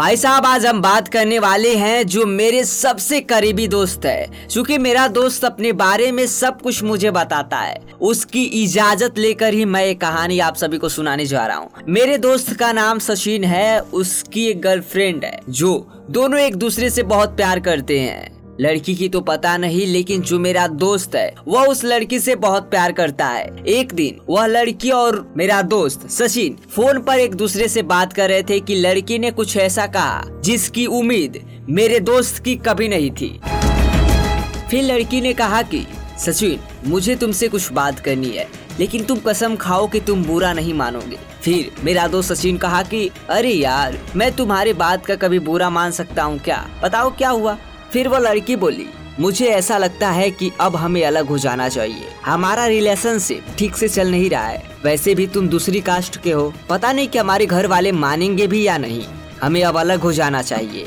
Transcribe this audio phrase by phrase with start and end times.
[0.00, 4.78] भाई साहब, आज हम बात करने वाले हैं जो मेरे सबसे करीबी दोस्त है। क्योंकि
[4.78, 9.84] मेरा दोस्त अपने बारे में सब कुछ मुझे बताता है, उसकी इजाज़त लेकर ही मैं
[9.84, 13.80] एक कहानी आप सभी को सुनाने जा रहा हूँ। मेरे दोस्त का नाम सचिन है,
[13.80, 19.08] उसकी एक गर्लफ्रेंड है, जो दोनों एक दूसरे से बहुत प्यार करते हैं। लड़की की
[19.08, 23.26] तो पता नहीं, लेकिन जो मेरा दोस्त है, वह उस लड़की से बहुत प्यार करता
[23.26, 28.12] है। एक दिन, वह लड़की और मेरा दोस्त सचिन फ़ोन पर एक दूसरे से बात
[28.12, 32.88] कर रहे थे कि लड़की ने कुछ ऐसा कहा, जिसकी उम्मीद मेरे दोस्त की कभी
[32.88, 33.40] नहीं थी।
[34.70, 35.86] फिर लड़की ने कहा कि,
[36.18, 38.46] सचिन, मुझे तुमसे कुछ बात करनी है,
[38.80, 43.10] लेकिन तुम कसम खाओ कि तुम बुरा नहीं मानोगे। फिर मेरा दोस्त सचिन कहा कि,
[43.30, 46.68] अरे यार, मैं तुम्हारी बात का कभी बुरा मान सकता हूँ क्या?
[46.82, 47.58] बताओ क्या हुआ?
[47.92, 48.86] फिर वो लड़की बोली,
[49.20, 53.88] मुझे ऐसा लगता है कि अब हमें अलग हो जाना चाहिए। हमारा रिलेशनशिप ठीक से
[53.88, 57.46] चल नहीं रहा है। वैसे भी तुम दूसरी कास्ट के हो। पता नहीं कि हमारे
[57.46, 59.04] घर वाले मानेंगे भी या नहीं।
[59.42, 60.86] हमें अब अलग हो जाना चाहिए।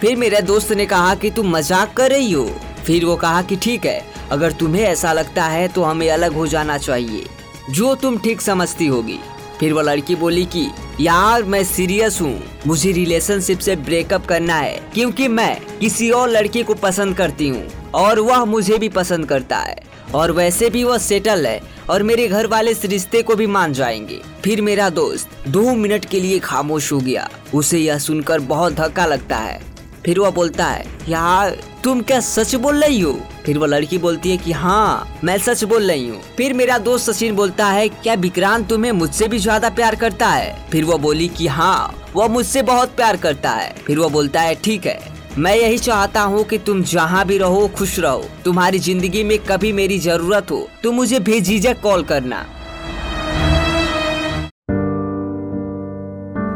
[0.00, 2.44] फिर मेरे दोस्त ने कहा कि, तुम मज़ाक कर रही हो?
[2.86, 6.46] फिर वो कहा कि, ठीक है, अगर तुम्हें ऐसा लगता है तो हमें अलग हो
[6.46, 7.26] जाना चाहिए।
[7.70, 9.18] जो तुम ठीक समझती होगी।
[9.60, 10.70] फिर वो लड़की बोली कि,
[11.00, 16.62] यार, मैं सीरियस हूँ। मुझे रिलेशनशिप से ब्रेकअप करना है, क्योंकि मैं किसी और लड़की
[16.62, 19.76] को पसंद करती हूँ, और वह मुझे भी पसंद करता है।
[20.14, 23.72] और वैसे भी वह सेटल है, और मेरे घर वाले इस रिश्ते को भी मान
[23.72, 28.72] जाएँगे। फिर मेरा दोस्त दो मिनट के लिए खामोश हो गया। उसे यह सुनकर बहुत
[28.72, 33.12] धक्का लगता है। फिर वह बोलता है, यार, तुम क्या सच बोल रही हो?
[33.46, 37.10] फिर वो लड़की बोलती है कि हाँ मैं सच बोल रही हूँ। फिर मेरा दोस्त
[37.10, 40.56] सचिन बोलता है, क्या विक्रांत तुम्हें मुझसे भी ज़्यादा प्यार करता है?
[40.70, 44.54] फिर वो बोली कि हाँ वो मुझसे बहुत प्यार करता है। फिर वो बोलता है,
[44.54, 44.98] ठीक है,
[45.38, 49.72] मैं यही चाहता हूँ कि तुम जहाँ भी रहो, खुश रहो। तुम्हारी ज़िंदगी में कभी
[49.72, 52.42] मेरी ज़रूरत हो तो मुझे बेझिझक कॉल करना।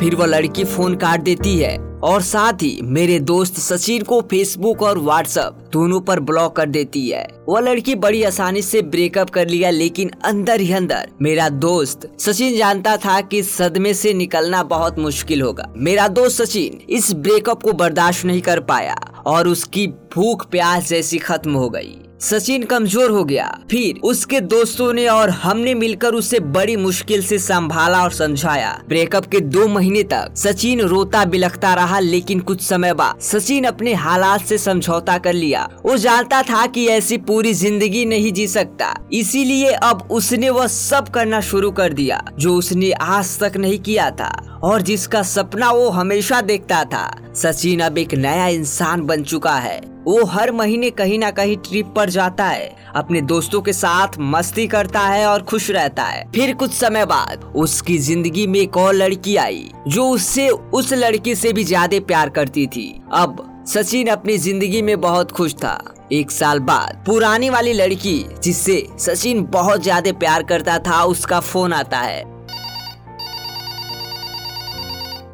[0.00, 1.76] फिर वो लड़की फ़ोन काट देती है।
[2.06, 7.08] और साथ ही मेरे दोस्त सचिन को फेसबुक और व्हाट्सएप दोनों पर ब्लॉक कर देती
[7.08, 12.08] है। वह लड़की बड़ी आसानी से ब्रेकअप कर लिया, लेकिन अंदर ही अंदर मेरा दोस्त
[12.20, 17.62] सचिन जानता था कि सदमे से निकलना बहुत मुश्किल होगा। मेरा दोस्त सचिन इस ब्रेकअप
[17.62, 18.94] को बर्दाश्त नहीं कर पाया
[19.26, 24.92] और उसकी भूख प्यास जैसी खत्म हो गई। सचिन कमज़ोर हो गया। फिर उसके दोस्तों
[24.92, 30.02] ने और हमने मिलकर उसे बड़ी मुश्किल से संभाला और समझाया। ब्रेकअप के दो महीने
[30.02, 35.32] तक सचिन रोता बिलखता रहा, लेकिन कुछ समय बाद सचिन अपने हालात से समझौता कर
[35.32, 40.66] लिया। वो जानता था कि ऐसी पूरी ज़िंदगी नहीं जी सकता। इसीलिए अब उसने वह
[40.66, 44.30] सब करना शुरू कर दिया, जो उसने आज तक नहीं किया था,
[44.62, 49.95] और जिसका सपना वो हमेशा देखता था। सचिन अब एक नया इंसान बन चुका है।
[50.06, 54.66] वो हर महीने कहीं ना कहीं ट्रिप पर जाता है, अपने दोस्तों के साथ मस्ती
[54.66, 58.94] करता है और खुश रहता है। फिर कुछ समय बाद उसकी ज़िंदगी में एक और
[58.94, 64.38] लड़की आई, जो उससे, उस लड़की से भी ज़्यादा प्यार करती थी। अब सचिन अपनी
[64.38, 65.78] ज़िंदगी में बहुत खुश था।
[66.12, 71.72] एक साल बाद पुरानी वाली लड़की, जिससे सचिन बहुत ज़्यादा प्यार करता था, उसका फ़ोन
[71.72, 72.24] आता है।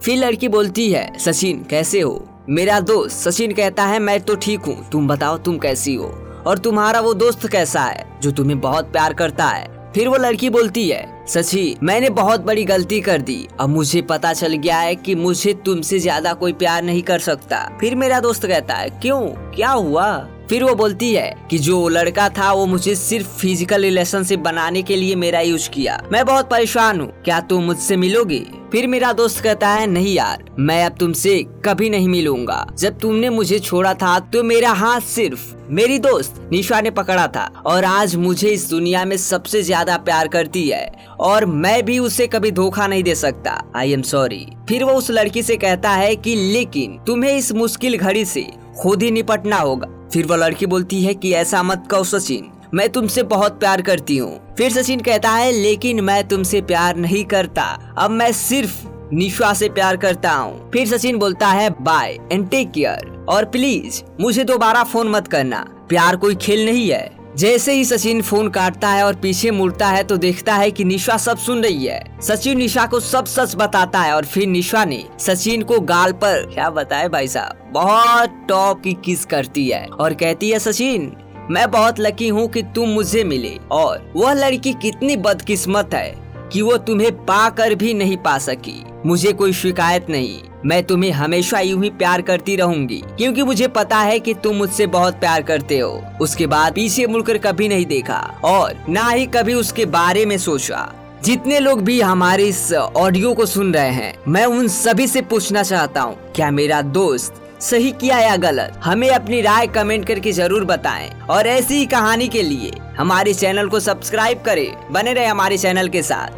[0.00, 2.24] फिर लड़की बोलती है, सचिन, कैसे हो?
[2.50, 6.06] मेरा दोस्त सचिन कहता है, मैं तो ठीक हूँ। तुम बताओ, तुम कैसी हो?
[6.46, 9.92] और तुम्हारा वो दोस्त कैसा है, जो तुम्हें बहुत प्यार करता है?
[9.94, 14.32] फिर वो लड़की बोलती है, सची, मैंने बहुत बड़ी गलती कर दी। अब मुझे पता
[14.32, 18.46] चल गया है कि मुझे तुमसे ज़्यादा कोई प्यार नहीं कर सकता। फिर मेरा दोस्त
[18.46, 19.20] कहता है, क्यों?
[19.54, 20.28] क्या हुआ?
[20.48, 24.96] फिर वो बोलती है कि जो लड़का था, वो मुझे सिर्फ़ फ़िज़िकल रिलेशनशिप बनाने के
[24.96, 28.46] लिए मेरा यूज़ किया। मैं बहुत परेशान हूँ। क्या तुम मुझसे मिलोगी?
[28.72, 33.30] फिर मेरा दोस्त कहता है, नहीं यार, मैं अब तुमसे कभी नहीं मिलूँगा। जब तुमने
[33.30, 38.16] मुझे छोड़ा था तो मेरा हाथ सिर्फ़ मेरी दोस्त निशा ने पकड़ा था और आज
[38.16, 40.86] मुझे इस दुनिया में सबसे ज़्यादा प्यार करती है
[41.20, 45.10] और मैं भी उसे कभी धोखा नहीं दे सकता। आई एम सॉरी फिर वो उस
[45.10, 48.46] लड़की से कहता है कि, लेकिन तुम्हें इस मुश्किल घड़ी से
[48.80, 52.88] खुद ही निपटना होगा। फिर वो लड़की बोलती है कि, ऐसा मत कहो सचिन मैं
[52.88, 57.62] तुमसे बहुत प्यार करती हूँ। फिर सचिन कहता है, लेकिन मैं तुमसे प्यार नहीं करता।
[57.98, 62.70] अब मैं सिर्फ़ निशा से प्यार करता हूँ। फिर सचिन बोलता है बाय एंड टेक
[62.70, 67.84] केयर और प्लीज़ मुझे दोबारा फ़ोन मत करना। प्यार कोई खेल नहीं है। जैसे ही
[67.84, 71.62] सचिन फ़ोन काटता है और पीछे मुड़ता है तो देखता है कि निशा सब सुन
[71.62, 75.80] रही है। सचिन निशा को सब सच बताता है और फिर निशा ने सचिन को
[75.80, 77.70] गाल पर, क्या बताए भाई साहब?
[77.72, 79.86] बहुत टॉप की किस करती है?
[79.86, 81.12] और कहती है, सचिन
[81.50, 86.14] मैं बहुत लकी हूँ कि तुम मुझे मिले और वह लड़की कितनी बदकिस्मत है
[86.52, 91.60] कि वो तुम्हें पाकर भी नहीं पा सकी। मुझे कोई शिकायत नहीं। मैं तुम्हें हमेशा
[91.60, 95.78] यूँ ही प्यार करती रहूँगी, क्योंकि मुझे पता है कि तुम मुझसे बहुत प्यार करते
[95.78, 95.90] हो।
[96.20, 100.86] उसके बाद पीछे मुड़कर कभी नहीं देखा और ना ही कभी उसके बारे में सोचा।
[101.24, 105.62] जितने लोग भी हमारे इस ऑडियो को सुन रहे हैं, मैं उन सभी से पूछना
[105.62, 110.64] चाहता हूँ, क्या मेरा दोस्त सही किया या गलत, हमें अपनी राय कमेंट करके ज़रूर
[110.64, 115.58] बताएँ। और ऐसी ही कहानी के लिए हमारे चैनल को सब्सक्राइब करें। बने रहे हमारे
[115.58, 116.37] चैनल के साथ।